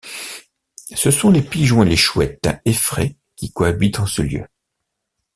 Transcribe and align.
Ce 0.95 1.11
sont 1.11 1.29
les 1.29 1.43
pigeons 1.43 1.83
et 1.83 1.87
les 1.87 1.95
chouettes 1.95 2.49
effraies 2.65 3.17
qui 3.35 3.53
cohabitent 3.53 3.99
en 3.99 4.07
ce 4.07 4.23
lieu. 4.23 4.47